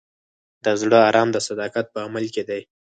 د 0.63 0.65
زړه 0.81 0.97
ارام 1.09 1.27
د 1.33 1.37
صداقت 1.47 1.85
په 1.93 1.99
عمل 2.05 2.25
کې 2.33 2.43
دی. 2.49 2.61